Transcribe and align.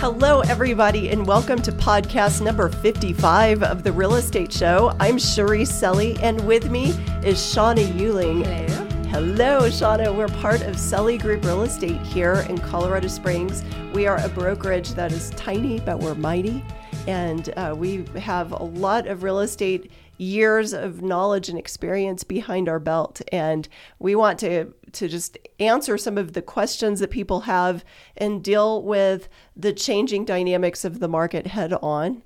Hello, 0.00 0.42
everybody, 0.42 1.08
and 1.08 1.26
welcome 1.26 1.60
to 1.60 1.72
podcast 1.72 2.40
number 2.40 2.68
55 2.68 3.64
of 3.64 3.82
The 3.82 3.90
Real 3.90 4.14
Estate 4.14 4.52
Show. 4.52 4.94
I'm 5.00 5.18
Cherie 5.18 5.64
Selley, 5.64 6.16
and 6.22 6.40
with 6.46 6.70
me 6.70 6.90
is 7.24 7.38
Shauna 7.38 7.84
Uehling. 7.84 8.46
Hello. 8.46 8.88
Hello, 9.08 9.68
Shauna. 9.68 10.16
We're 10.16 10.28
part 10.28 10.62
of 10.62 10.78
Selley 10.78 11.18
Group 11.18 11.44
Real 11.44 11.62
Estate 11.62 12.00
here 12.02 12.46
in 12.48 12.58
Colorado 12.58 13.08
Springs. 13.08 13.64
We 13.92 14.06
are 14.06 14.18
a 14.18 14.28
brokerage 14.28 14.90
that 14.90 15.10
is 15.10 15.30
tiny, 15.30 15.80
but 15.80 15.98
we're 15.98 16.14
mighty. 16.14 16.64
And 17.08 17.52
uh, 17.56 17.74
we 17.76 18.04
have 18.18 18.52
a 18.52 18.62
lot 18.62 19.08
of 19.08 19.24
real 19.24 19.40
estate 19.40 19.90
years 20.18 20.72
of 20.72 21.00
knowledge 21.00 21.48
and 21.48 21.58
experience 21.58 22.24
behind 22.24 22.68
our 22.68 22.78
belt. 22.78 23.22
And 23.32 23.68
we 23.98 24.14
want 24.14 24.38
to, 24.40 24.74
to 24.92 25.08
just 25.08 25.38
answer 25.58 25.96
some 25.96 26.18
of 26.18 26.32
the 26.34 26.42
questions 26.42 27.00
that 27.00 27.10
people 27.10 27.40
have 27.40 27.84
and 28.16 28.42
deal 28.42 28.82
with 28.82 29.28
the 29.56 29.72
changing 29.72 30.24
dynamics 30.24 30.84
of 30.84 31.00
the 31.00 31.08
market 31.08 31.46
head 31.46 31.72
on. 31.72 32.22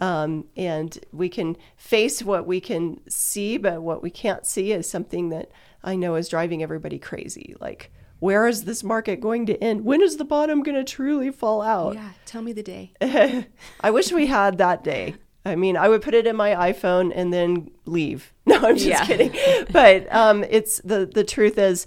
Um, 0.00 0.44
and 0.56 0.98
we 1.12 1.28
can 1.28 1.56
face 1.76 2.22
what 2.22 2.46
we 2.46 2.60
can 2.60 3.00
see, 3.08 3.56
but 3.56 3.82
what 3.82 4.02
we 4.02 4.10
can't 4.10 4.44
see 4.44 4.72
is 4.72 4.88
something 4.88 5.30
that 5.30 5.50
I 5.82 5.94
know 5.94 6.16
is 6.16 6.28
driving 6.28 6.62
everybody 6.62 6.98
crazy. 6.98 7.54
Like, 7.60 7.92
where 8.18 8.46
is 8.46 8.64
this 8.64 8.82
market 8.82 9.20
going 9.20 9.46
to 9.46 9.62
end? 9.62 9.84
When 9.84 10.00
is 10.00 10.16
the 10.16 10.24
bottom 10.24 10.62
going 10.62 10.74
to 10.74 10.84
truly 10.84 11.30
fall 11.30 11.62
out? 11.62 11.94
Yeah, 11.94 12.10
tell 12.24 12.42
me 12.42 12.52
the 12.52 12.62
day. 12.62 12.92
I 13.80 13.90
wish 13.90 14.10
we 14.10 14.26
had 14.26 14.58
that 14.58 14.82
day. 14.82 15.16
I 15.46 15.54
mean, 15.56 15.76
I 15.76 15.88
would 15.88 16.02
put 16.02 16.14
it 16.14 16.26
in 16.26 16.36
my 16.36 16.50
iPhone 16.72 17.12
and 17.14 17.32
then 17.32 17.70
leave. 17.84 18.32
No, 18.48 18.56
I'm 18.58 18.76
just 18.76 18.86
Yeah. 18.86 19.04
kidding. 19.04 19.32
But 19.72 20.12
um, 20.14 20.44
it's 20.48 20.80
the 20.84 21.06
the 21.06 21.24
truth 21.24 21.58
is, 21.58 21.86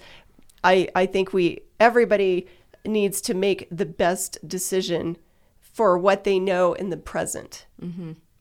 I 0.63 0.87
I 0.95 1.05
think 1.05 1.31
we 1.33 1.59
everybody 1.79 2.47
needs 2.85 3.21
to 3.21 3.33
make 3.33 3.67
the 3.71 3.85
best 3.85 4.37
decision 4.47 5.17
for 5.61 5.97
what 5.97 6.23
they 6.25 6.39
know 6.39 6.73
in 6.73 6.89
the 6.89 6.97
present. 6.97 7.65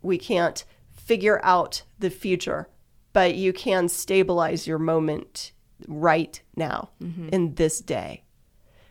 We 0.02 0.18
can't 0.18 0.64
figure 0.92 1.40
out 1.44 1.82
the 1.98 2.10
future, 2.10 2.68
but 3.12 3.34
you 3.34 3.52
can 3.52 3.88
stabilize 3.88 4.66
your 4.66 4.78
moment 4.78 5.52
right 5.86 6.40
now 6.56 6.90
in 7.32 7.54
this 7.54 7.80
day 7.80 8.24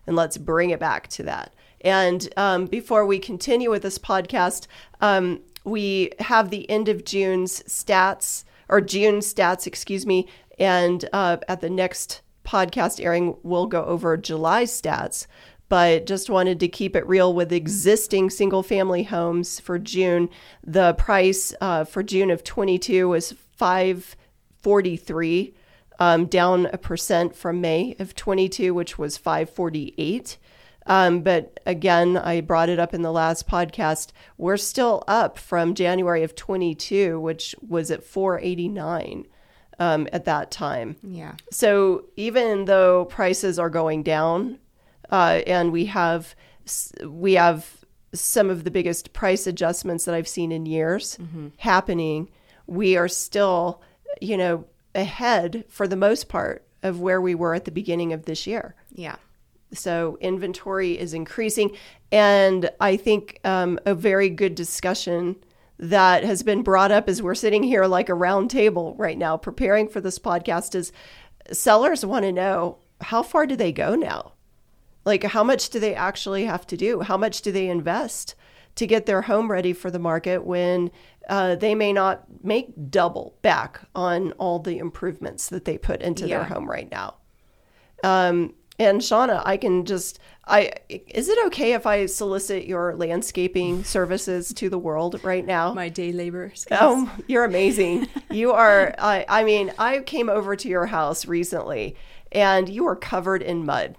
and 0.06 0.16
let's 0.16 0.38
bring 0.38 0.70
it 0.70 0.80
back 0.80 1.08
to 1.10 1.24
that. 1.24 1.54
And 1.82 2.28
um, 2.38 2.66
before 2.66 3.06
we 3.06 3.20
continue 3.20 3.70
with 3.70 3.84
this 3.84 4.00
podcast, 4.00 4.68
um, 5.02 5.42
we 5.68 6.12
have 6.20 6.50
the 6.50 6.70
end 6.70 6.88
of 6.88 7.04
June's 7.04 7.62
stats 7.64 8.46
or 8.70 8.80
June 8.82 9.20
stats, 9.20 9.68
excuse 9.68 10.06
me. 10.06 10.28
And 10.58 11.08
uh, 11.14 11.38
at 11.48 11.62
the 11.62 11.70
next 11.70 12.22
podcast 12.46 13.04
airing, 13.04 13.36
we'll 13.44 13.68
go 13.68 13.84
over 13.84 14.18
July 14.18 14.64
stats. 14.64 15.28
But 15.70 16.06
just 16.06 16.30
wanted 16.30 16.62
to 16.62 16.70
keep 16.70 16.96
it 16.96 17.06
real 17.06 17.34
with 17.34 17.52
existing 17.52 18.30
single 18.30 18.64
family 18.64 19.04
homes 19.04 19.60
for 19.60 19.78
June. 19.78 20.30
The 20.64 20.94
price 20.94 21.54
uh, 21.60 21.84
for 21.84 22.02
June 22.02 22.32
of 22.32 22.46
22 22.46 23.10
was 23.10 23.34
543 23.34 25.54
um, 26.00 26.28
down 26.28 26.68
a 26.68 26.78
percent 26.78 27.36
from 27.36 27.60
May 27.60 27.98
of 28.00 28.16
22, 28.16 28.74
which 28.74 28.98
was 28.98 29.18
548. 29.18 30.38
Um, 30.88 31.22
but 31.22 31.60
again, 31.66 32.18
I 32.18 32.42
brought 32.42 32.70
it 32.70 32.80
up 32.80 32.94
in 32.94 33.02
the 33.02 33.12
last 33.12 33.48
podcast. 33.48 34.12
We're 34.38 34.58
still 34.58 35.04
up 35.08 35.38
from 35.38 35.76
January 35.76 36.24
of 36.24 36.36
22, 36.36 37.20
which 37.20 37.54
was 37.62 37.92
at 37.92 38.04
489 38.04 39.28
um, 39.80 40.08
at 40.12 40.26
that 40.26 40.50
time. 40.50 40.96
Yeah. 41.04 41.34
So 41.52 42.06
even 42.16 42.66
though 42.66 43.06
prices 43.06 43.60
are 43.60 43.70
going 43.70 44.04
down, 44.04 44.60
uh, 45.10 45.42
and 45.46 45.72
we 45.72 45.86
have 45.86 46.36
we 47.06 47.34
have 47.34 47.86
some 48.14 48.50
of 48.50 48.64
the 48.64 48.72
biggest 48.72 49.14
price 49.14 49.48
adjustments 49.48 50.06
that 50.06 50.16
I've 50.16 50.28
seen 50.28 50.52
in 50.52 50.66
years 50.66 51.18
happening, 51.58 52.30
we 52.66 52.98
are 52.98 53.08
still, 53.08 53.82
you 54.22 54.38
know, 54.38 54.66
ahead 54.96 55.64
for 55.70 55.88
the 55.88 55.96
most 55.96 56.28
part 56.28 56.66
of 56.84 57.00
where 57.00 57.22
we 57.22 57.36
were 57.36 57.54
at 57.54 57.66
the 57.66 57.72
beginning 57.72 58.14
of 58.14 58.26
this 58.26 58.48
year. 58.48 58.76
Yeah. 58.92 59.18
So 59.74 60.18
inventory 60.22 60.98
is 60.98 61.14
increasing, 61.14 61.76
and 62.12 62.70
I 62.80 62.98
think 62.98 63.40
um, 63.44 63.80
a 63.86 63.94
very 63.94 64.30
good 64.30 64.56
discussion 64.56 65.36
that 65.80 66.24
has 66.24 66.42
been 66.42 66.64
brought 66.64 66.92
up 66.92 67.08
as 67.08 67.22
we're 67.22 67.36
sitting 67.36 67.64
here 67.64 67.86
like 67.86 68.10
a 68.10 68.14
round 68.14 68.50
table 68.50 68.96
right 68.98 69.18
now 69.18 69.38
preparing 69.38 69.88
for 69.88 70.02
this 70.02 70.18
podcast 70.18 70.74
is 70.74 70.92
sellers 71.52 72.06
want 72.06 72.24
to 72.24 72.32
know 72.32 72.80
how 73.02 73.22
far 73.22 73.46
do 73.46 73.56
they 73.56 73.72
go 73.72 73.96
now? 73.96 74.34
Like 75.06 75.24
how 75.24 75.44
much 75.44 75.70
do 75.70 75.80
they 75.80 75.96
actually 75.96 76.46
have 76.46 76.66
to 76.68 76.78
do? 76.78 77.02
How 77.02 77.18
much 77.18 77.42
do 77.42 77.52
they 77.52 77.70
invest 77.70 78.36
to 78.76 78.88
get 78.88 79.06
their 79.06 79.22
home 79.24 79.50
ready 79.50 79.74
for 79.74 79.90
the 79.92 80.00
market 80.00 80.46
when 80.46 80.92
uh, 81.30 81.56
they 81.56 81.76
may 81.76 81.94
not 81.94 82.24
make 82.44 82.74
double 82.90 83.38
back 83.42 83.82
on 83.96 84.32
all 84.34 84.60
the 84.60 84.80
improvements 84.80 85.50
that 85.50 85.66
they 85.66 85.78
put 85.78 86.02
into 86.02 86.28
their 86.28 86.44
home 86.44 86.70
right 86.70 86.90
now? 86.92 87.16
Um, 88.04 88.54
and 88.80 89.02
Shauna, 89.02 89.42
I 89.46 89.58
can 89.58 89.86
just 89.86 90.20
I 90.46 90.72
is 90.90 91.30
it 91.30 91.38
okay 91.48 91.74
if 91.74 91.86
I 91.86 92.06
solicit 92.06 92.66
your 92.66 92.96
landscaping 92.96 93.84
services 93.84 94.54
to 94.56 94.70
the 94.70 94.78
world 94.78 95.20
right 95.24 95.46
now? 95.46 95.74
My 95.74 95.90
day 95.90 96.12
labor 96.12 96.52
skills. 96.56 96.80
Oh, 96.82 97.12
you're 97.28 97.46
amazing. 97.46 98.08
you 98.32 98.52
are 98.52 98.96
I 98.98 99.26
I 99.28 99.44
mean, 99.44 99.74
I 99.78 100.00
came 100.00 100.30
over 100.30 100.56
to 100.56 100.68
your 100.68 100.86
house 100.86 101.26
recently 101.26 101.96
and 102.32 102.70
you 102.70 102.84
were 102.84 102.96
covered 102.96 103.42
in 103.42 103.66
mud. 103.66 103.96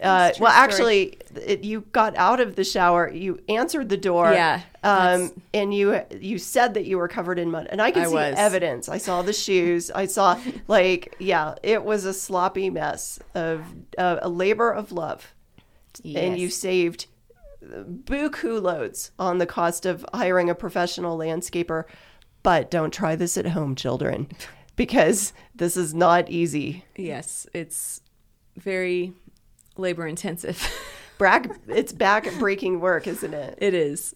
Uh, 0.00 0.02
That's 0.28 0.36
a 0.36 0.38
true 0.38 0.44
well, 0.44 0.52
actually, 0.52 1.18
it, 1.36 1.64
you 1.64 1.80
got 1.92 2.14
out 2.16 2.38
of 2.40 2.54
the 2.54 2.64
shower, 2.64 3.08
you 3.10 3.40
answered 3.48 3.88
the 3.88 3.96
door, 3.96 4.32
Yeah, 4.32 4.60
um, 4.82 5.32
and 5.54 5.72
you 5.72 6.00
you 6.20 6.36
said 6.38 6.74
that 6.74 6.84
you 6.84 6.98
were 6.98 7.08
covered 7.08 7.38
in 7.38 7.50
mud, 7.50 7.66
and 7.70 7.80
I 7.80 7.90
could 7.90 8.02
I 8.02 8.06
see 8.06 8.14
was. 8.14 8.34
evidence. 8.36 8.88
I 8.90 8.98
saw 8.98 9.22
the 9.22 9.32
shoes. 9.32 9.90
I 9.90 10.04
saw 10.06 10.38
like 10.68 11.14
yeah, 11.18 11.54
it 11.62 11.82
was 11.82 12.04
a 12.04 12.12
sloppy 12.12 12.68
mess 12.68 13.18
of 13.34 13.64
uh, 13.96 14.18
a 14.20 14.28
labor 14.28 14.70
of 14.70 14.92
love 14.92 15.32
and 16.04 16.38
you 16.38 16.48
Yes. 16.48 16.54
saved 16.56 17.06
buku 17.64 18.60
loads 18.62 19.10
on 19.18 19.38
the 19.38 19.46
cost 19.46 19.86
of 19.86 20.04
hiring 20.12 20.50
a 20.50 20.54
professional 20.54 21.16
landscaper. 21.18 21.84
But 22.42 22.70
don't 22.70 22.92
try 22.92 23.16
this 23.16 23.36
at 23.36 23.46
home, 23.46 23.74
children, 23.74 24.28
because 24.76 25.32
this 25.54 25.76
is 25.76 25.94
not 25.94 26.28
easy. 26.30 26.84
Yes, 26.96 27.46
it's 27.52 28.02
very 28.56 29.12
labor 29.78 30.06
intensive. 30.06 30.68
Back, 31.18 31.48
it's 31.66 31.94
back 31.94 32.28
breaking 32.38 32.78
work, 32.80 33.06
isn't 33.06 33.32
it? 33.32 33.56
it 33.56 33.72
is. 33.72 34.14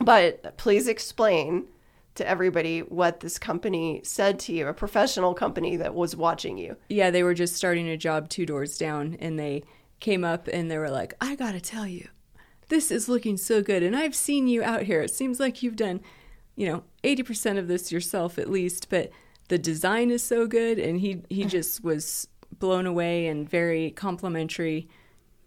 But 0.00 0.56
please 0.56 0.88
explain 0.88 1.66
to 2.14 2.28
everybody 2.28 2.80
what 2.80 3.20
this 3.20 3.38
company 3.38 4.00
said 4.04 4.38
to 4.40 4.52
you, 4.52 4.66
a 4.66 4.74
professional 4.74 5.34
company 5.34 5.76
that 5.76 5.94
was 5.94 6.16
watching 6.16 6.58
you. 6.58 6.76
Yeah, 6.88 7.10
they 7.10 7.22
were 7.22 7.34
just 7.34 7.54
starting 7.54 7.88
a 7.88 7.96
job 7.96 8.28
two 8.28 8.46
doors 8.46 8.76
down 8.76 9.16
and 9.20 9.38
they 9.38 9.62
came 10.00 10.24
up 10.24 10.48
and 10.48 10.70
they 10.70 10.78
were 10.78 10.90
like, 10.90 11.14
I 11.20 11.34
gotta 11.34 11.60
tell 11.60 11.86
you, 11.86 12.08
this 12.68 12.90
is 12.90 13.08
looking 13.08 13.36
so 13.36 13.62
good. 13.62 13.82
And 13.82 13.96
I've 13.96 14.14
seen 14.14 14.48
you 14.48 14.62
out 14.62 14.82
here. 14.82 15.00
It 15.00 15.12
seems 15.12 15.40
like 15.40 15.62
you've 15.62 15.76
done, 15.76 16.00
you 16.56 16.66
know, 16.66 16.84
80% 17.04 17.58
of 17.58 17.68
this 17.68 17.90
yourself 17.92 18.38
at 18.38 18.50
least, 18.50 18.88
but 18.90 19.10
the 19.48 19.58
design 19.58 20.10
is 20.10 20.22
so 20.22 20.46
good. 20.46 20.78
And 20.78 21.00
he, 21.00 21.22
he 21.28 21.44
just 21.46 21.82
was 21.82 22.28
blown 22.58 22.86
away 22.86 23.26
and 23.26 23.48
very 23.48 23.90
complimentary 23.92 24.88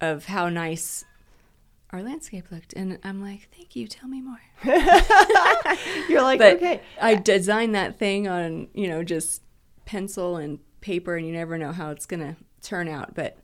of 0.01 0.25
how 0.25 0.49
nice 0.49 1.05
our 1.91 2.01
landscape 2.01 2.45
looked. 2.51 2.73
And 2.73 2.97
I'm 3.03 3.21
like, 3.21 3.49
thank 3.55 3.75
you. 3.75 3.87
Tell 3.87 4.09
me 4.09 4.21
more. 4.21 4.41
You're 6.09 6.21
like, 6.21 6.39
But 6.39 6.55
okay. 6.57 6.81
I 7.01 7.15
designed 7.15 7.75
that 7.75 7.99
thing 7.99 8.27
on, 8.27 8.67
you 8.73 8.87
know, 8.87 9.03
just 9.03 9.41
pencil 9.85 10.37
and 10.37 10.59
paper, 10.81 11.15
and 11.15 11.25
you 11.27 11.33
never 11.33 11.57
know 11.57 11.71
how 11.71 11.91
it's 11.91 12.05
going 12.05 12.21
to 12.21 12.35
turn 12.61 12.87
out. 12.87 13.13
But 13.13 13.37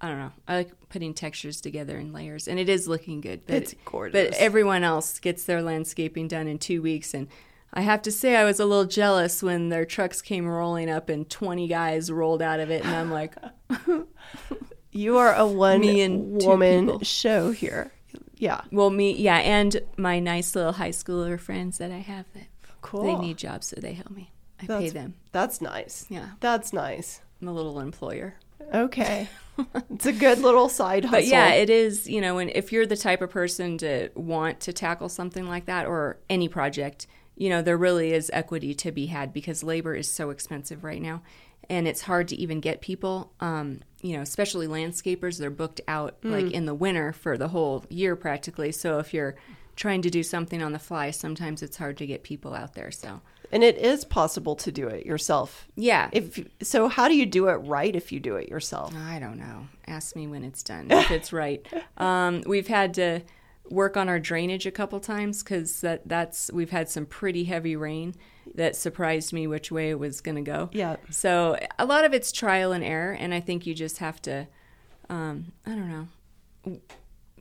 I 0.00 0.08
don't 0.08 0.18
know. 0.18 0.32
I 0.46 0.56
like 0.56 0.88
putting 0.90 1.14
textures 1.14 1.60
together 1.60 1.98
in 1.98 2.12
layers, 2.12 2.46
and 2.46 2.58
it 2.58 2.68
is 2.68 2.86
looking 2.86 3.20
good. 3.20 3.46
But, 3.46 3.56
It's 3.56 3.74
gorgeous. 3.84 4.30
But 4.30 4.38
everyone 4.38 4.84
else 4.84 5.18
gets 5.18 5.44
their 5.44 5.62
landscaping 5.62 6.28
done 6.28 6.46
in 6.46 6.58
two 6.58 6.82
weeks, 6.82 7.14
and 7.14 7.26
I 7.72 7.80
have 7.82 8.02
to 8.02 8.12
say 8.12 8.36
I 8.36 8.44
was 8.44 8.60
a 8.60 8.64
little 8.64 8.84
jealous 8.86 9.42
when 9.42 9.68
their 9.70 9.84
trucks 9.84 10.22
came 10.22 10.46
rolling 10.46 10.88
up 10.88 11.08
and 11.08 11.28
20 11.28 11.66
guys 11.68 12.10
rolled 12.10 12.42
out 12.42 12.60
of 12.60 12.70
it, 12.70 12.84
and 12.84 12.94
I'm 12.94 13.10
like, 13.10 13.34
You 14.98 15.18
are 15.18 15.32
a 15.32 15.46
one 15.46 15.78
Me 15.78 16.00
and 16.02 16.42
woman 16.42 16.98
show 17.04 17.52
here. 17.52 17.92
Yeah. 18.34 18.62
well, 18.72 18.90
me, 18.90 19.12
yeah, 19.12 19.36
and 19.36 19.80
my 19.96 20.18
nice 20.18 20.56
little 20.56 20.72
high 20.72 20.90
schooler 20.90 21.38
friends 21.38 21.78
that 21.78 21.92
I 21.92 21.98
have 21.98 22.26
that 22.34 22.48
Cool. 22.80 23.04
they 23.04 23.14
need 23.14 23.36
jobs, 23.36 23.68
so 23.68 23.80
they 23.80 23.92
help 23.92 24.10
me. 24.10 24.32
I 24.60 24.66
pay 24.66 24.88
them. 24.88 25.14
That's 25.30 25.60
nice. 25.60 26.04
Yeah, 26.08 26.30
That's 26.40 26.72
nice. 26.72 27.20
I'm 27.40 27.46
a 27.46 27.52
little 27.52 27.78
employer. 27.78 28.34
Okay. 28.74 29.28
it's 29.90 30.06
a 30.06 30.12
good 30.12 30.40
little 30.40 30.68
side 30.68 31.04
hustle. 31.04 31.20
But 31.20 31.26
yeah, 31.26 31.50
it 31.52 31.70
is, 31.70 32.08
you 32.08 32.20
know, 32.20 32.38
and 32.38 32.50
if 32.52 32.72
you're 32.72 32.86
the 32.86 32.96
type 32.96 33.22
of 33.22 33.30
person 33.30 33.78
to 33.78 34.10
want 34.16 34.58
to 34.62 34.72
tackle 34.72 35.08
something 35.08 35.46
like 35.46 35.66
that 35.66 35.86
or 35.86 36.18
any 36.28 36.48
project, 36.48 37.06
you 37.36 37.50
know, 37.50 37.62
there 37.62 37.76
really 37.76 38.12
is 38.12 38.32
equity 38.34 38.74
to 38.74 38.90
be 38.90 39.06
had 39.06 39.32
because 39.32 39.62
labor 39.62 39.94
is 39.94 40.10
so 40.10 40.30
expensive 40.30 40.82
right 40.82 41.00
now 41.00 41.22
and 41.70 41.86
it's 41.86 42.02
hard 42.02 42.28
to 42.28 42.36
even 42.36 42.60
get 42.60 42.80
people. 42.80 43.32
Um, 43.40 43.80
you 44.02 44.16
know, 44.16 44.22
especially 44.22 44.66
landscapers, 44.66 45.38
they're 45.38 45.50
booked 45.50 45.80
out 45.88 46.16
like 46.22 46.50
in 46.52 46.66
the 46.66 46.74
winter 46.74 47.12
for 47.12 47.36
the 47.36 47.48
whole 47.48 47.84
year 47.88 48.14
practically. 48.16 48.72
So 48.72 48.98
if 48.98 49.12
you're 49.12 49.34
trying 49.76 50.02
to 50.02 50.10
do 50.10 50.22
something 50.22 50.62
on 50.62 50.72
the 50.72 50.78
fly, 50.78 51.10
sometimes 51.10 51.62
it's 51.62 51.76
hard 51.76 51.96
to 51.98 52.06
get 52.06 52.22
people 52.22 52.54
out 52.54 52.74
there. 52.74 52.90
So 52.90 53.20
And 53.52 53.62
it 53.64 53.76
is 53.78 54.04
possible 54.04 54.54
to 54.56 54.72
do 54.72 54.88
it 54.88 55.06
yourself. 55.06 55.66
yeah, 55.76 56.10
If 56.12 56.44
so, 56.62 56.88
how 56.88 57.08
do 57.08 57.14
you 57.16 57.26
do 57.26 57.48
it 57.48 57.54
right 57.54 57.94
if 57.94 58.10
you 58.12 58.20
do 58.20 58.36
it 58.36 58.48
yourself? 58.48 58.94
I 58.96 59.18
don't 59.18 59.38
know. 59.38 59.66
Ask 59.86 60.14
me 60.16 60.26
when 60.26 60.44
it's 60.44 60.62
done 60.62 60.90
if 60.90 61.10
it's 61.10 61.32
right. 61.32 61.64
Um, 61.98 62.42
we've 62.46 62.68
had 62.68 62.94
to 62.94 63.22
work 63.70 63.96
on 63.96 64.08
our 64.08 64.18
drainage 64.18 64.66
a 64.66 64.70
couple 64.70 65.00
times 65.00 65.42
because 65.42 65.80
that 65.80 66.08
that's 66.08 66.50
we've 66.52 66.70
had 66.70 66.88
some 66.88 67.06
pretty 67.06 67.44
heavy 67.44 67.76
rain 67.76 68.14
that 68.54 68.76
surprised 68.76 69.32
me 69.32 69.46
which 69.46 69.70
way 69.70 69.90
it 69.90 69.98
was 69.98 70.20
going 70.20 70.36
to 70.36 70.42
go. 70.42 70.70
Yeah. 70.72 70.96
So 71.10 71.58
a 71.78 71.84
lot 71.84 72.04
of 72.04 72.14
it's 72.14 72.32
trial 72.32 72.72
and 72.72 72.82
error, 72.82 73.12
and 73.12 73.34
I 73.34 73.40
think 73.40 73.66
you 73.66 73.74
just 73.74 73.98
have 73.98 74.20
to, 74.22 74.46
um, 75.08 75.52
I 75.66 75.70
don't 75.70 75.88
know, 76.64 76.80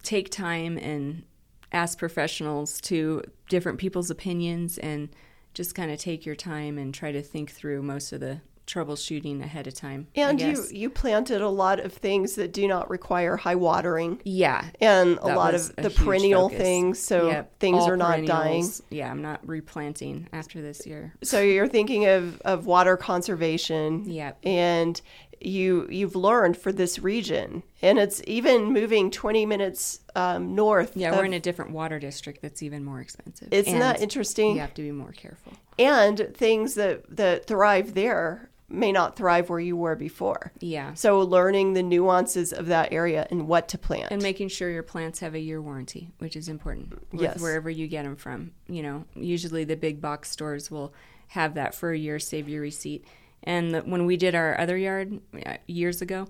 take 0.04 0.30
time 0.30 0.78
and 0.78 1.24
ask 1.72 1.98
professionals 1.98 2.80
to 2.82 3.24
different 3.50 3.78
people's 3.78 4.10
opinions 4.10 4.78
and 4.78 5.10
just 5.54 5.76
kind 5.76 5.92
of 5.92 6.00
take 6.00 6.26
your 6.26 6.36
time 6.36 6.78
and 6.78 6.94
try 6.94 7.12
to 7.12 7.22
think 7.22 7.52
through 7.52 7.82
most 7.82 8.14
of 8.14 8.20
the 8.20 8.42
troubleshooting 8.68 9.42
ahead 9.42 9.66
of 9.66 9.74
time. 9.74 10.08
And 10.16 10.40
you 10.40 10.66
you 10.72 10.90
planted 10.90 11.42
a 11.42 11.50
lot 11.50 11.80
of 11.80 11.94
things 11.94 12.36
that 12.36 12.54
do 12.54 12.68
not 12.68 12.90
require 12.90 13.38
high 13.38 13.56
watering 13.56 14.22
yeah, 14.24 14.66
and 14.80 15.18
a 15.22 15.36
lot 15.36 15.56
of 15.56 15.76
the 15.78 15.90
perennial 15.90 16.50
focus. 16.50 16.62
things 16.62 17.00
so 17.00 17.28
Yep, 17.30 17.60
things 17.60 17.80
all 17.80 17.90
are 17.90 17.98
not 17.98 18.26
dying. 18.26 18.70
Yeah, 18.90 19.10
I'm 19.10 19.22
not 19.22 19.46
replanting 19.48 20.28
after 20.34 20.62
this 20.62 20.86
year. 20.86 21.14
So 21.24 21.42
you're 21.42 21.68
thinking 21.68 22.06
of, 22.06 22.42
of 22.42 22.66
water 22.66 22.98
conservation. 22.98 24.10
Yep. 24.10 24.40
And 24.44 25.02
you 25.42 25.88
you've 25.90 26.16
learned 26.16 26.58
for 26.58 26.72
this 26.72 27.00
region. 27.00 27.64
And 27.82 28.00
it's 28.00 28.22
even 28.26 28.74
moving 28.74 29.12
20 29.12 29.46
minutes 29.46 30.00
um, 30.16 30.56
north. 30.56 30.96
Yeah, 30.96 31.12
of- 31.12 31.18
we're 31.18 31.26
in 31.26 31.34
a 31.34 31.40
different 31.40 31.72
water 31.72 32.00
district 32.00 32.42
that's 32.42 32.64
even 32.64 32.84
more 32.84 33.00
expensive. 33.00 33.50
Isn't 33.52 33.80
that 33.80 34.02
interesting? 34.02 34.56
You 34.56 34.62
have 34.62 34.74
to 34.76 34.82
be 34.82 34.92
more 34.92 35.12
careful. 35.12 35.54
And 35.78 36.34
things 36.34 36.74
that, 36.76 37.16
that 37.16 37.46
thrive 37.46 37.94
there 37.94 38.47
may 38.70 38.92
not 38.92 39.16
thrive 39.16 39.50
where 39.50 39.60
you 39.60 39.78
were 39.78 39.96
before. 39.96 40.52
Yeah. 40.60 40.94
So 40.94 41.20
learning 41.22 41.74
the 41.74 41.84
nuances 41.84 42.52
of 42.52 42.66
that 42.68 42.92
area 42.92 43.26
and 43.32 43.48
what 43.48 43.70
to 43.70 43.78
plant. 43.78 44.12
And 44.12 44.22
making 44.22 44.50
sure 44.50 44.70
your 44.70 44.84
plants 44.84 45.20
have 45.20 45.34
a 45.36 45.40
year 45.40 45.62
warranty, 45.62 46.10
which 46.18 46.36
is 46.36 46.50
important 46.50 46.94
with 47.12 47.22
Yes. 47.22 47.40
wherever 47.40 47.70
you 47.70 47.88
get 47.88 48.04
them 48.04 48.18
from. 48.18 48.52
You 48.68 48.84
know, 48.84 49.06
usually 49.16 49.64
the 49.64 49.78
big 49.78 50.02
box 50.02 50.30
stores 50.32 50.70
will 50.70 50.94
have 51.30 51.54
that 51.54 51.76
for 51.76 51.92
a 51.92 51.98
year, 51.98 52.20
save 52.20 52.50
your 52.50 52.62
receipt. 52.62 53.06
And 53.44 53.74
the, 53.74 53.82
when 53.82 54.06
we 54.06 54.18
did 54.18 54.36
our 54.36 54.60
other 54.60 54.76
yard 54.78 55.22
uh, 55.46 55.58
years 55.68 56.02
ago, 56.02 56.28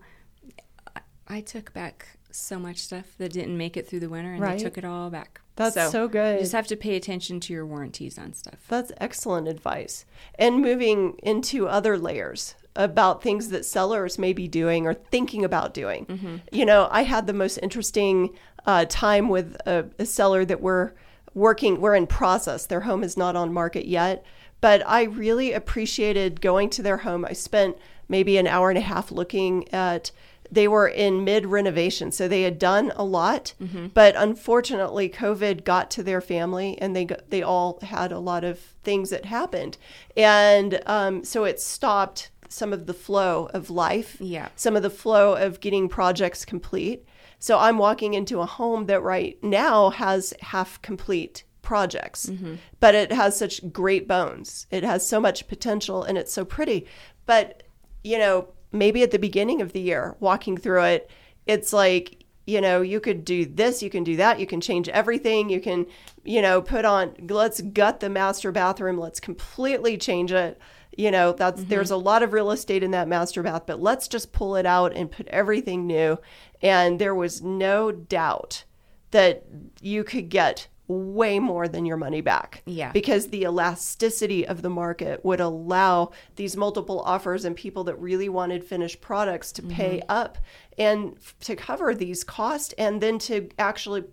I 1.28 1.42
took 1.42 1.74
back 1.74 2.17
so 2.32 2.60
much 2.60 2.78
stuff 2.78 3.06
that 3.18 3.34
didn't 3.34 3.58
make 3.58 3.78
it 3.78 3.88
through 3.88 4.00
the 4.02 4.10
winter, 4.10 4.34
and 4.34 4.42
Right. 4.42 4.60
I 4.60 4.64
took 4.64 4.78
it 4.78 4.86
all 4.86 5.10
back. 5.10 5.42
That's 5.56 5.92
so 5.92 6.08
good. 6.08 6.36
You 6.36 6.42
just 6.42 6.52
have 6.52 6.68
to 6.68 6.76
pay 6.76 6.96
attention 6.96 7.40
to 7.42 7.54
your 7.54 7.66
warranties 7.66 8.20
on 8.20 8.34
stuff. 8.34 8.60
That's 8.68 8.92
excellent 8.98 9.48
advice. 9.48 10.06
And 10.36 10.62
moving 10.62 11.18
into 11.24 11.68
other 11.68 11.98
layers 11.98 12.54
about 12.76 13.24
things 13.24 13.50
that 13.50 13.66
sellers 13.66 14.20
may 14.20 14.34
be 14.34 14.48
doing 14.48 14.86
or 14.86 14.94
thinking 14.94 15.44
about 15.44 15.74
doing. 15.74 16.42
You 16.52 16.64
know, 16.64 16.88
I 16.92 17.04
had 17.04 17.26
the 17.26 17.34
most 17.34 17.58
interesting 17.58 18.36
uh, 18.68 18.86
time 18.88 19.30
with 19.30 19.56
a, 19.66 19.86
a 19.98 20.06
seller 20.06 20.46
that 20.46 20.62
we're 20.62 20.92
working, 21.34 21.82
we're 21.82 21.96
in 21.96 22.06
process. 22.06 22.68
Their 22.68 22.82
home 22.82 23.04
is 23.04 23.18
not 23.18 23.36
on 23.36 23.52
market 23.52 23.88
yet, 23.88 24.24
but 24.62 24.84
I 24.88 25.04
really 25.04 25.54
appreciated 25.54 26.40
going 26.42 26.70
to 26.72 26.84
their 26.84 26.98
home. 26.98 27.26
I 27.26 27.34
spent 27.34 27.78
maybe 28.08 28.38
an 28.38 28.46
hour 28.48 28.70
and 28.70 28.78
a 28.78 28.82
half 28.82 29.12
looking 29.12 29.72
at 29.74 30.12
they 30.52 30.68
were 30.68 30.88
in 30.88 31.24
mid 31.24 31.46
renovation 31.46 32.12
so 32.12 32.28
they 32.28 32.44
had 32.44 32.58
done 32.60 32.92
a 32.96 33.04
lot 33.04 33.54
but 33.94 34.16
unfortunately 34.16 35.10
covid 35.10 35.64
got 35.64 35.90
to 35.92 36.04
their 36.04 36.22
family 36.22 36.78
and 36.82 36.96
they 36.96 37.06
got, 37.06 37.30
they 37.30 37.42
all 37.42 37.80
had 37.82 38.12
a 38.12 38.20
lot 38.20 38.44
of 38.44 38.60
things 38.84 39.10
that 39.10 39.26
happened. 39.26 39.78
And 40.16 40.82
um, 40.86 41.24
so 41.26 41.44
it 41.44 41.60
stopped 41.60 42.32
some 42.50 42.72
of 42.72 42.86
the 42.86 42.94
flow 42.94 43.50
of 43.54 43.70
life 43.70 44.16
Yeah. 44.22 44.48
some 44.56 44.76
of 44.78 44.84
the 44.84 44.90
flow 44.90 45.34
of 45.36 45.60
getting 45.60 45.90
projects 45.90 46.46
complete. 46.46 47.06
So 47.40 47.58
i'm 47.60 47.78
walking 47.78 48.14
into 48.14 48.40
a 48.42 48.46
home 48.46 48.86
that 48.86 49.02
right 49.02 49.38
now 49.44 49.90
has 49.90 50.34
half 50.42 50.82
complete 50.82 51.44
projects 51.62 52.32
but 52.80 52.96
it 52.96 53.12
has 53.12 53.38
such 53.38 53.72
great 53.74 54.08
bones. 54.08 54.68
It 54.72 54.84
has 54.86 55.06
so 55.08 55.20
much 55.20 55.48
potential 55.50 56.04
and 56.04 56.18
it's 56.18 56.32
so 56.32 56.46
pretty. 56.46 56.88
But 57.26 57.64
you 58.04 58.18
know 58.18 58.48
maybe 58.78 59.04
at 59.04 59.12
the 59.12 59.20
beginning 59.20 59.62
of 59.62 59.74
the 59.74 59.82
year 59.82 60.16
walking 60.20 60.58
through 60.58 60.84
it 60.84 61.10
it's 61.46 61.74
like 61.74 62.26
you 62.46 62.62
know 62.62 62.82
you 62.82 63.00
could 63.00 63.26
do 63.26 63.46
this 63.46 63.84
you 63.84 63.90
can 63.90 64.04
do 64.04 64.16
that 64.16 64.40
you 64.40 64.48
can 64.48 64.62
change 64.62 64.88
everything 64.90 65.50
you 65.50 65.60
can 65.60 65.86
you 66.24 66.42
know 66.42 66.62
put 66.62 66.86
on 66.86 67.14
let's 67.30 67.62
gut 67.62 68.00
the 68.00 68.10
master 68.10 68.52
bathroom 68.52 68.98
let's 68.98 69.20
completely 69.20 69.98
change 69.98 70.32
it. 70.32 70.60
You 70.98 71.12
know 71.12 71.32
that's 71.32 71.62
mm-hmm. 71.62 71.70
there's 71.70 71.92
a 71.92 71.98
lot 71.98 72.24
of 72.24 72.34
real 72.34 72.52
estate 72.52 72.84
in 72.84 72.92
that 72.92 73.08
master 73.08 73.44
bath 73.44 73.64
but 73.66 73.82
let's 73.82 74.08
just 74.08 74.34
pull 74.34 74.56
it 74.56 74.66
out 74.66 74.96
and 74.96 75.12
put 75.12 75.28
everything 75.28 75.88
new. 75.88 76.18
And 76.62 77.00
there 77.00 77.16
was 77.16 77.42
no 77.42 77.92
doubt 77.92 78.64
that 79.12 79.46
you 79.82 80.04
could 80.04 80.30
get 80.30 80.68
way 80.88 81.40
more 81.40 81.68
than 81.68 81.86
your 81.86 81.98
money 81.98 82.22
back. 82.22 82.62
Yeah. 82.66 82.92
Because 82.92 83.28
the 83.28 83.44
elasticity 83.44 84.48
of 84.48 84.62
the 84.62 84.70
market 84.70 85.24
would 85.26 85.40
allow 85.40 86.12
these 86.36 86.56
multiple 86.56 87.02
offers 87.02 87.44
and 87.44 87.56
people 87.56 87.84
that 87.86 88.00
really 88.00 88.30
wanted 88.30 88.64
finished 88.64 89.02
products 89.02 89.52
to 89.54 89.62
pay 89.64 89.98
mm-hmm. 89.98 90.12
up 90.12 90.38
and 90.78 91.16
f- 91.18 91.36
to 91.42 91.56
cover 91.56 91.94
these 91.94 92.24
costs 92.24 92.74
and 92.78 93.02
then 93.02 93.20
to 93.20 93.50
actually 93.60 94.06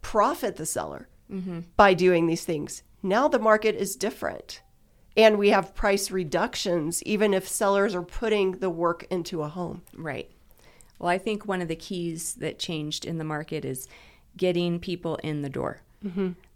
profit 0.00 0.56
the 0.56 0.66
seller 0.66 1.08
mm-hmm. 1.30 1.60
by 1.76 1.92
doing 1.92 2.26
these 2.26 2.44
things. 2.44 2.82
Now 3.02 3.28
the 3.28 3.38
market 3.38 3.74
is 3.74 3.96
different. 3.96 4.62
And 5.16 5.38
we 5.38 5.50
have 5.50 5.74
price 5.74 6.10
reductions 6.10 7.02
even 7.04 7.34
if 7.34 7.46
sellers 7.46 7.94
are 7.94 8.02
putting 8.02 8.52
the 8.52 8.70
work 8.70 9.06
into 9.10 9.42
a 9.42 9.48
home. 9.48 9.82
Right. 9.94 10.30
Well, 10.98 11.10
I 11.10 11.18
think 11.18 11.46
one 11.46 11.60
of 11.60 11.68
the 11.68 11.76
keys 11.76 12.34
that 12.34 12.58
changed 12.58 13.04
in 13.04 13.18
the 13.18 13.24
market 13.24 13.64
is 13.64 13.88
getting 14.36 14.80
people 14.80 15.16
in 15.16 15.42
the 15.42 15.48
door 15.48 15.82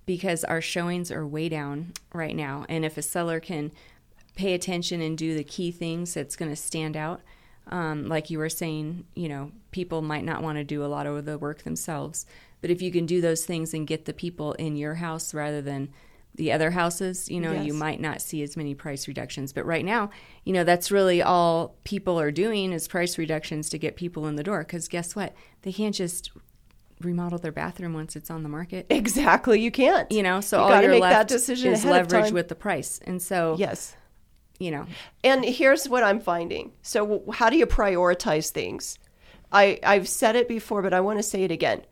because 0.07 0.45
our 0.45 0.61
showings 0.61 1.11
are 1.11 1.27
way 1.27 1.49
down 1.49 1.93
right 2.15 2.35
now. 2.35 2.65
And 2.69 2.85
if 2.85 2.97
a 2.97 3.03
seller 3.03 3.41
can 3.41 3.73
pay 4.37 4.55
attention 4.55 5.01
and 5.01 5.19
do 5.19 5.37
the 5.37 5.45
key 5.45 5.71
things 5.71 6.15
that's 6.15 6.37
going 6.37 6.51
to 6.51 6.57
stand 6.57 6.97
out, 6.97 7.21
um, 7.67 8.09
like 8.09 8.31
you 8.31 8.39
were 8.39 8.49
saying, 8.49 9.05
you 9.15 9.29
know, 9.29 9.53
people 9.71 10.01
might 10.01 10.25
not 10.25 10.43
want 10.43 10.57
to 10.57 10.65
do 10.65 10.85
a 10.85 10.87
lot 10.87 11.07
of 11.07 11.25
the 11.25 11.39
work 11.39 11.63
themselves. 11.63 12.25
But 12.61 12.71
if 12.71 12.81
you 12.81 12.91
can 12.91 13.07
do 13.07 13.21
those 13.21 13.45
things 13.45 13.75
and 13.75 13.87
get 13.87 14.05
the 14.07 14.13
people 14.13 14.55
in 14.55 14.77
your 14.77 14.95
house 14.95 15.35
rather 15.35 15.61
than 15.61 15.91
the 16.35 16.53
other 16.53 16.71
houses, 16.71 17.29
you 17.29 17.41
know, 17.41 17.53
you 17.53 17.75
might 17.75 18.01
not 18.01 18.23
see 18.23 18.43
as 18.43 18.57
many 18.57 18.75
price 18.75 19.09
reductions. 19.09 19.53
But 19.53 19.67
right 19.67 19.85
now, 19.85 20.11
you 20.45 20.53
know, 20.53 20.65
that's 20.65 20.91
really 20.91 21.21
all 21.21 21.75
people 21.85 22.19
are 22.19 22.31
doing 22.31 22.73
is 22.73 22.89
price 22.89 23.19
reductions 23.19 23.69
to 23.71 23.79
get 23.79 23.97
people 23.97 24.27
in 24.27 24.37
the 24.37 24.45
door. 24.45 24.61
Because 24.61 24.89
guess 24.89 25.15
what? 25.15 25.35
They 25.63 25.73
can't 25.73 25.95
just 25.95 26.31
remodel 27.01 27.39
their 27.39 27.53
bathroom 27.53 27.95
once 27.95 28.17
it's 28.17 28.31
on 28.31 28.43
the 28.43 28.49
market. 28.49 28.87
Exactly, 28.91 29.61
you 29.61 29.71
can't. 29.71 30.11
You 30.11 30.23
know, 30.23 30.41
so 30.41 30.59
You 30.67 30.75
all 30.75 30.83
you're 30.83 30.91
make 30.91 31.03
that 31.03 31.11
left 31.11 31.29
decision 31.29 31.73
is 31.73 31.85
leverage 31.85 32.33
with 32.33 32.49
the 32.49 32.55
price. 32.55 33.01
And 33.05 33.21
so, 33.23 33.57
Yes. 33.59 33.97
you 34.59 34.71
know, 34.71 34.87
And 35.25 35.45
here's 35.45 35.89
what 35.89 36.03
I'm 36.03 36.21
finding. 36.21 36.73
So, 36.83 37.25
how 37.33 37.49
do 37.51 37.57
you 37.57 37.67
prioritize 37.67 38.51
things? 38.51 38.99
I, 39.51 39.79
I've 39.83 40.09
said 40.09 40.37
it 40.37 40.49
before, 40.49 40.83
but 40.83 40.93
I 40.93 41.01
want 41.01 41.19
to 41.19 41.23
say 41.23 41.43
it 41.45 41.51
again. 41.51 41.83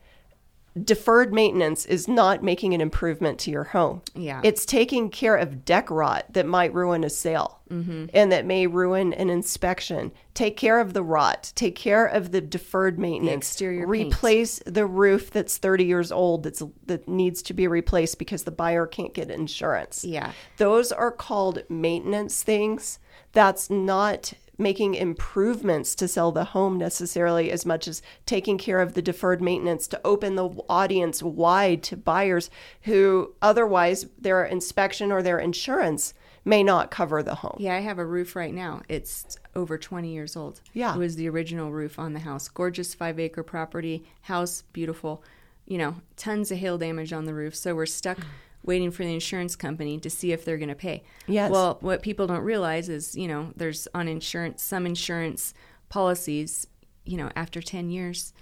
Deferred 0.85 1.33
maintenance 1.33 1.87
is 1.87 2.07
not 2.07 2.43
making 2.43 2.75
an 2.75 2.81
improvement 2.81 3.39
to 3.41 3.51
your 3.51 3.65
home. 3.65 4.03
Yeah. 4.15 4.41
It's 4.45 4.67
taking 4.67 5.09
care 5.11 5.37
of 5.37 5.65
deck 5.65 5.91
rot 5.91 6.27
that 6.35 6.47
might 6.47 6.75
ruin 6.75 7.03
a 7.05 7.11
sale 7.11 7.53
Mm-hmm. 7.69 8.07
and 8.15 8.31
that 8.31 8.47
may 8.47 8.69
ruin 8.69 9.13
an 9.13 9.29
inspection. 9.29 10.13
Take 10.35 10.57
care 10.57 10.79
of 10.79 10.93
the 10.93 11.03
rot. 11.03 11.51
Take 11.57 11.75
care 11.75 12.07
of 12.07 12.31
the 12.31 12.41
deferred 12.41 12.97
maintenance. 12.97 13.39
exterior 13.51 13.89
paint. 13.89 14.15
Replace 14.15 14.63
the 14.67 14.87
roof 14.87 15.33
that's 15.33 15.59
30 15.59 15.85
years 15.85 16.13
old 16.13 16.45
that's, 16.45 16.63
that 16.85 17.09
needs 17.09 17.43
to 17.43 17.55
be 17.55 17.67
replaced 17.67 18.21
because 18.21 18.45
the 18.45 18.53
buyer 18.53 18.87
can't 18.87 19.15
get 19.15 19.33
insurance. 19.33 20.05
yeah. 20.05 20.31
Those 20.59 20.93
are 20.93 21.11
called 21.11 21.65
maintenance 21.69 22.45
things. 22.45 23.01
That's 23.33 23.69
not 23.69 24.33
making 24.59 24.95
improvements 24.95 25.95
to 25.95 26.09
sell 26.09 26.33
the 26.33 26.45
home 26.45 26.79
necessarily 26.79 27.51
as 27.51 27.67
much 27.67 27.87
as 27.87 28.03
taking 28.25 28.59
care 28.59 28.81
of 28.81 28.95
the 28.95 29.03
deferred 29.03 29.43
maintenance 29.43 29.87
to 29.89 30.01
open 30.05 30.35
the 30.35 30.49
audience 30.69 31.23
wide 31.23 31.83
to 31.83 31.97
buyers 31.97 32.51
who 32.83 33.35
otherwise 33.43 34.07
their 34.19 34.45
inspection 34.45 35.13
or 35.13 35.23
their 35.23 35.39
insurance 35.39 36.15
may 36.45 36.63
not 36.63 36.93
cover 36.93 37.23
the 37.23 37.35
home. 37.35 37.57
Yeah, 37.59 37.75
I 37.75 37.81
have 37.81 37.99
a 37.99 38.07
roof 38.07 38.37
right 38.37 38.55
now. 38.55 38.83
It's 38.89 39.37
over 39.55 39.77
20 39.77 40.13
years 40.13 40.37
old. 40.37 40.61
Yeah. 40.73 40.95
It 40.95 40.99
was 40.99 41.17
the 41.17 41.29
original 41.29 41.73
roof 41.73 41.99
on 41.99 42.13
the 42.13 42.21
house. 42.21 42.49
Gorgeous 42.49 42.95
five 42.95 43.19
acre 43.19 43.43
property, 43.43 44.05
house, 44.23 44.63
beautiful. 44.73 45.25
You 45.67 45.79
know, 45.79 45.97
tons 46.17 46.53
of 46.53 46.59
hail 46.59 46.79
damage 46.79 47.13
on 47.13 47.25
the 47.25 47.35
roof. 47.35 47.57
So 47.57 47.75
we're 47.75 47.87
stuck 47.87 48.19
waiting 48.67 48.91
for 48.91 49.05
the 49.05 49.15
insurance 49.15 49.57
company 49.57 49.99
to 50.01 50.11
see 50.11 50.33
if 50.33 50.45
they're 50.45 50.59
going 50.59 50.69
to 50.69 50.75
pay. 50.75 51.03
Yes. 51.27 51.51
Well, 51.51 51.79
what 51.81 52.03
people 52.03 52.27
don't 52.27 52.43
realize 52.43 52.89
is, 52.89 53.15
you 53.15 53.29
know, 53.29 53.53
there's 53.57 53.89
on 53.95 54.09
insurance, 54.09 54.63
some 54.63 54.87
insurance 54.87 55.55
policies, 55.89 56.67
you 57.05 57.17
know, 57.17 57.31
after 57.37 57.63
10 57.63 57.91
years, 57.91 58.33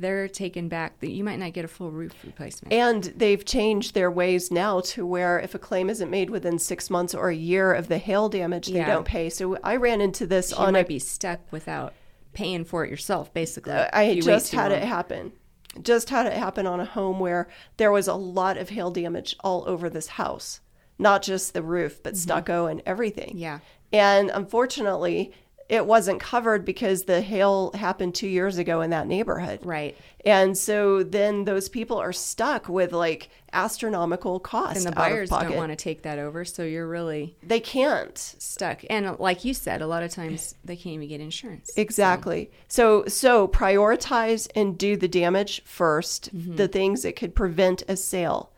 they're 0.00 0.28
taken 0.28 0.68
back 0.68 1.00
that 1.00 1.10
you 1.10 1.24
might 1.24 1.40
not 1.40 1.52
get 1.52 1.64
a 1.64 1.68
full 1.68 1.90
roof 1.90 2.14
replacement. 2.24 2.72
And 2.72 3.02
they've 3.16 3.44
changed 3.44 3.94
their 3.94 4.10
ways 4.12 4.52
now 4.52 4.78
to 4.80 5.04
where 5.04 5.40
if 5.40 5.56
a 5.56 5.58
claim 5.58 5.90
isn't 5.90 6.08
made 6.08 6.30
within 6.30 6.58
six 6.60 6.88
months 6.88 7.14
or 7.14 7.30
a 7.30 7.34
year 7.34 7.72
of 7.72 7.88
the 7.88 7.98
hail 7.98 8.28
damage, 8.28 8.68
they 8.68 8.78
Yeah. 8.78 8.86
don't 8.86 9.04
pay. 9.04 9.28
So 9.28 9.58
I 9.64 9.74
ran 9.74 10.00
into 10.00 10.24
this 10.24 10.52
you 10.52 10.56
on 10.58 10.74
might 10.74 10.84
a 10.84 10.88
be 10.88 10.98
stuck 11.00 11.40
without 11.50 11.94
paying 12.32 12.64
for 12.64 12.84
it 12.84 12.90
yourself, 12.90 13.34
basically. 13.34 13.72
I 13.72 14.20
just 14.20 14.52
had 14.52 14.70
it 14.70 14.84
happen. 14.84 15.32
Just 15.82 16.10
had 16.10 16.26
it 16.26 16.32
happen 16.32 16.66
on 16.66 16.80
a 16.80 16.84
home 16.84 17.20
where 17.20 17.48
there 17.76 17.92
was 17.92 18.08
a 18.08 18.14
lot 18.14 18.56
of 18.56 18.70
hail 18.70 18.90
damage 18.90 19.36
all 19.40 19.64
over 19.66 19.90
this 19.90 20.08
house, 20.08 20.60
not 20.98 21.22
just 21.22 21.52
the 21.52 21.62
roof, 21.62 22.02
but 22.02 22.16
stucco 22.16 22.66
and 22.66 22.82
everything. 22.86 23.30
Mm-hmm. 23.30 23.38
Yeah. 23.38 23.58
And 23.92 24.30
unfortunately, 24.30 25.32
it 25.68 25.84
wasn't 25.84 26.18
covered 26.20 26.64
because 26.64 27.02
the 27.04 27.20
hail 27.20 27.70
happened 27.74 28.14
two 28.14 28.26
years 28.28 28.56
ago 28.56 28.80
in 28.80 28.90
that 28.90 29.06
neighborhood. 29.06 29.60
Right. 29.62 29.96
And 30.24 30.56
so 30.56 31.02
then 31.02 31.44
those 31.44 31.68
people 31.68 31.98
are 31.98 32.12
stuck 32.12 32.68
with 32.68 32.92
like 32.92 33.28
astronomical 33.52 34.40
costs 34.40 34.84
And 34.84 34.92
the 34.92 34.96
buyers 34.96 35.30
don't 35.30 35.54
want 35.56 35.70
to 35.72 35.76
take 35.76 36.02
that 36.02 36.18
over, 36.18 36.44
so 36.44 36.62
you're 36.62 36.88
really 36.88 37.36
They 37.42 37.60
can't. 37.60 38.16
stuck. 38.16 38.82
And 38.88 39.06
uh, 39.06 39.16
like 39.18 39.44
you 39.44 39.52
said, 39.54 39.82
a 39.82 39.86
lot 39.86 40.02
of 40.02 40.10
times 40.10 40.54
they 40.64 40.76
can't 40.76 40.94
even 40.94 41.08
get 41.08 41.20
insurance. 41.20 41.70
Exactly. 41.76 42.50
So 42.68 43.04
so 43.06 43.46
prioritize 43.48 44.48
and 44.54 44.76
do 44.78 44.96
the 44.96 45.08
damage 45.08 45.62
1st 45.64 46.56
the 46.56 46.68
things 46.68 47.02
that 47.02 47.14
could 47.16 47.34
prevent 47.34 47.82
a 47.88 47.96
sale, 47.96 48.52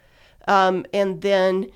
um, 0.49 0.87
and 0.93 1.21
then 1.23 1.63
th- 1.63 1.73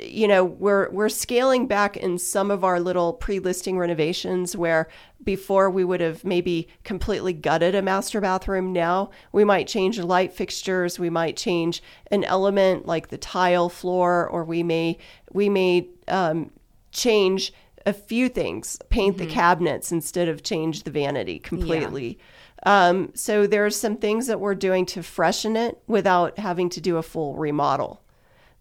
you 0.00 0.26
know 0.26 0.44
we're 0.44 0.88
we're 0.90 1.08
scaling 1.08 1.66
back 1.66 1.96
in 1.96 2.18
some 2.18 2.50
of 2.50 2.64
our 2.64 2.80
little 2.80 3.12
pre-listing 3.12 3.78
renovations 3.78 4.56
where 4.56 4.88
before 5.22 5.68
we 5.68 5.84
would 5.84 6.00
have 6.00 6.24
maybe 6.24 6.68
completely 6.84 7.32
gutted 7.32 7.74
a 7.74 7.82
master 7.82 8.20
bathroom. 8.20 8.72
Now 8.72 9.10
we 9.32 9.44
might 9.44 9.68
change 9.68 9.98
light 9.98 10.32
fixtures. 10.32 10.98
We 10.98 11.10
might 11.10 11.36
change 11.36 11.82
an 12.10 12.24
element 12.24 12.86
like 12.86 13.08
the 13.08 13.18
tile 13.18 13.68
floor 13.68 14.26
or 14.26 14.44
we 14.44 14.62
may 14.62 14.96
we 15.32 15.48
may 15.48 15.88
um, 16.06 16.50
change 16.92 17.52
a 17.84 17.92
few 17.92 18.28
things 18.28 18.78
paint 18.88 19.18
the 19.18 19.26
cabinets 19.26 19.92
instead 19.92 20.28
of 20.28 20.42
change 20.42 20.84
the 20.84 20.90
vanity 20.90 21.38
completely. 21.38 22.18
Um, 22.64 23.12
so 23.14 23.46
are 23.52 23.70
some 23.70 23.96
things 23.96 24.26
that 24.26 24.40
we're 24.40 24.54
doing 24.54 24.84
to 24.86 25.02
freshen 25.02 25.56
it 25.56 25.78
without 25.86 26.38
having 26.38 26.68
to 26.70 26.80
do 26.80 26.96
a 26.96 27.02
full 27.02 27.34
remodel 27.36 28.02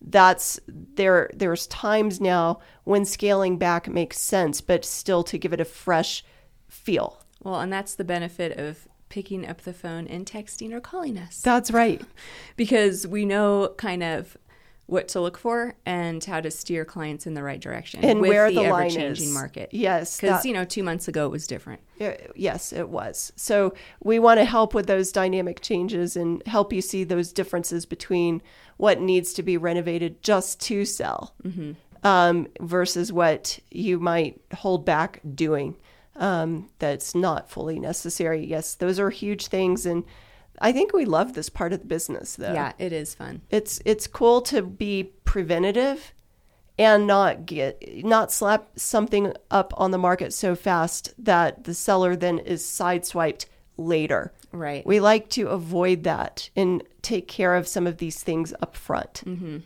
that's 0.01 0.59
there 0.67 1.29
there's 1.33 1.67
times 1.67 2.21
now 2.21 2.59
when 2.83 3.03
scaling 3.03 3.57
back 3.57 3.87
makes 3.87 4.19
sense 4.19 4.61
but 4.61 4.85
still 4.85 5.23
to 5.23 5.37
give 5.37 5.53
it 5.53 5.61
a 5.61 5.65
fresh 5.65 6.23
feel. 6.67 7.23
Well, 7.43 7.59
and 7.59 7.71
that's 7.71 7.95
the 7.95 8.03
benefit 8.03 8.57
of 8.57 8.87
picking 9.09 9.47
up 9.47 9.61
the 9.61 9.73
phone 9.73 10.07
and 10.07 10.25
texting 10.25 10.73
or 10.73 10.81
calling 10.81 11.17
us. 11.17 11.41
That's 11.41 11.71
right. 11.71 12.01
Because 12.57 13.05
we 13.05 13.23
know 13.23 13.73
kind 13.77 14.01
of 14.01 14.35
what 14.87 15.07
to 15.09 15.21
look 15.21 15.37
for 15.37 15.75
and 15.85 16.23
how 16.23 16.41
to 16.41 16.49
steer 16.49 16.85
clients 16.85 17.27
in 17.27 17.33
the 17.33 17.43
right 17.43 17.59
direction 17.59 18.03
and 18.03 18.19
with 18.21 18.29
where 18.29 18.49
the, 18.49 18.61
line 18.61 18.87
ever-changing 18.87 19.27
is 19.27 19.33
market. 19.33 19.69
yes 19.71 20.19
Because 20.19 20.45
you 20.45 20.53
know, 20.53 20.65
two 20.65 20.81
months 20.81 21.07
ago 21.07 21.25
it 21.25 21.29
was 21.29 21.45
different. 21.45 21.81
Yes, 22.35 22.71
it 22.71 22.89
was. 22.89 23.31
So 23.35 23.73
we 24.03 24.17
want 24.19 24.39
to 24.39 24.45
help 24.45 24.73
with 24.73 24.87
those 24.87 25.11
dynamic 25.11 25.61
changes 25.61 26.15
and 26.15 26.41
help 26.47 26.71
you 26.71 26.81
see 26.81 27.03
those 27.03 27.31
differences 27.33 27.85
between 27.85 28.41
what 28.77 29.01
needs 29.01 29.33
to 29.33 29.43
be 29.43 29.57
renovated 29.57 30.23
just 30.23 30.61
to 30.61 30.85
sell 30.85 31.35
um, 32.03 32.47
versus 32.61 33.11
what 33.11 33.59
you 33.71 33.99
might 33.99 34.39
hold 34.53 34.85
back 34.85 35.19
doing 35.35 35.75
um, 36.15 36.69
that's 36.79 37.13
not 37.13 37.49
fully 37.49 37.79
necessary. 37.79 38.45
Yes, 38.45 38.75
those 38.75 38.99
are 38.99 39.09
huge 39.09 39.47
things. 39.47 39.85
And 39.85 40.03
I 40.59 40.71
think 40.71 40.93
we 40.93 41.05
love 41.05 41.33
this 41.33 41.49
part 41.49 41.73
of 41.73 41.79
the 41.79 41.85
business, 41.85 42.35
though. 42.35 42.53
Yeah, 42.53 42.73
it 42.77 42.93
is 42.93 43.15
fun. 43.15 43.41
It's, 43.49 43.81
it's 43.85 44.07
cool 44.07 44.41
to 44.43 44.61
be 44.61 45.11
preventative 45.23 46.13
and 46.79 47.07
not 47.07 47.45
get 47.45 47.83
not 48.05 48.31
slap 48.31 48.69
something 48.75 49.33
up 49.49 49.73
on 49.77 49.91
the 49.91 49.97
market 49.97 50.33
so 50.33 50.55
fast 50.55 51.13
that 51.17 51.63
the 51.63 51.73
seller 51.73 52.15
then 52.15 52.39
is 52.39 52.63
sideswiped 52.63 53.45
later. 53.77 54.31
Right. 54.51 54.85
We 54.85 54.99
like 54.99 55.29
to 55.31 55.47
avoid 55.49 56.03
that 56.03 56.49
and 56.55 56.83
take 57.01 57.27
care 57.27 57.55
of 57.55 57.67
some 57.67 57.87
of 57.87 57.97
these 57.97 58.23
things 58.23 58.53
up 58.61 58.75
front. 58.75 59.23
Mm-hmm. 59.25 59.57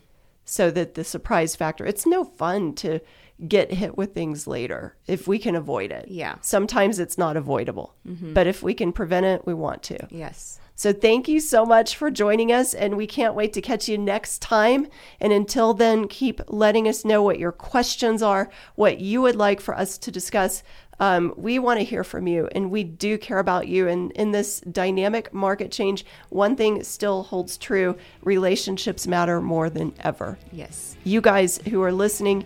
So 0.43 0.71
that 0.71 0.95
the 0.95 1.03
surprise 1.03 1.55
factor, 1.55 1.85
it's 1.85 2.05
no 2.05 2.25
fun 2.25 2.73
to 2.75 2.99
get 3.47 3.71
hit 3.71 3.97
with 3.97 4.13
things 4.13 4.47
later 4.47 4.95
if 5.07 5.27
we 5.27 5.39
can 5.39 5.55
avoid 5.55 5.91
it. 5.91 6.09
Yeah. 6.09 6.35
Sometimes 6.41 6.99
it's 6.99 7.17
not 7.17 7.37
avoidable, 7.37 7.95
but 8.33 8.47
if 8.47 8.61
we 8.61 8.73
can 8.73 8.91
prevent 8.91 9.25
it, 9.25 9.45
we 9.45 9.53
want 9.53 9.81
to. 9.83 10.07
Yes. 10.09 10.59
So 10.81 10.91
thank 10.91 11.27
you 11.27 11.39
so 11.39 11.63
much 11.63 11.95
for 11.95 12.09
joining 12.09 12.51
us, 12.51 12.73
and 12.73 12.97
we 12.97 13.05
can't 13.05 13.35
wait 13.35 13.53
to 13.53 13.61
catch 13.61 13.87
you 13.87 13.99
next 13.99 14.41
time. 14.41 14.87
And 15.19 15.31
until 15.31 15.75
then, 15.75 16.07
keep 16.07 16.41
letting 16.47 16.87
us 16.87 17.05
know 17.05 17.21
what 17.21 17.37
your 17.37 17.51
questions 17.51 18.23
are, 18.23 18.49
what 18.73 18.99
you 18.99 19.21
would 19.21 19.35
like 19.35 19.61
for 19.61 19.77
us 19.77 19.99
to 19.99 20.09
discuss. 20.09 20.63
Um, 20.99 21.35
we 21.37 21.59
want 21.59 21.79
to 21.79 21.83
hear 21.83 22.03
from 22.03 22.25
you, 22.25 22.49
and 22.55 22.71
we 22.71 22.83
do 22.83 23.19
care 23.19 23.37
about 23.37 23.67
you. 23.67 23.87
And 23.87 24.11
in 24.13 24.31
this 24.31 24.59
dynamic 24.61 25.31
market 25.31 25.71
change, 25.71 26.03
one 26.29 26.55
thing 26.55 26.83
still 26.83 27.21
holds 27.21 27.59
true 27.59 27.95
relationships 28.23 29.05
matter 29.05 29.39
more 29.39 29.69
than 29.69 29.93
ever. 29.99 30.39
Yes. 30.51 30.97
You 31.03 31.21
guys 31.21 31.59
who 31.69 31.83
are 31.83 31.91
listening, 31.91 32.43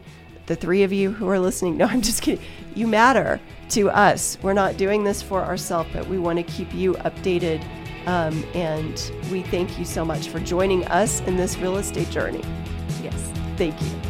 the 0.47 0.57
three 0.57 0.83
of 0.83 0.91
you 0.91 1.09
who 1.09 1.29
are 1.29 1.39
listening, 1.39 1.77
no, 1.77 1.85
I'm 1.89 2.01
just 2.01 2.21
kidding. 2.21 2.43
You 2.75 2.87
matter 2.87 3.39
to 3.69 3.89
us. 3.91 4.37
We're 4.41 4.51
not 4.51 4.75
doing 4.75 5.05
this 5.05 5.21
for 5.21 5.41
ourselves, 5.41 5.89
but 5.93 6.05
we 6.07 6.19
want 6.19 6.37
to 6.37 6.43
keep 6.43 6.73
you 6.73 6.95
updated. 6.95 7.65
Um, 8.07 8.43
and 8.53 9.11
we 9.31 9.41
thank 9.41 9.79
you 9.79 9.85
so 9.85 10.05
much 10.05 10.27
for 10.27 10.39
joining 10.39 10.85
us 10.85 11.21
in 11.21 11.37
this 11.37 11.57
real 11.57 11.77
estate 11.77 12.09
journey. 12.09 12.43
Yes. 13.01 13.31
Thank 13.57 13.81
you. 13.81 14.04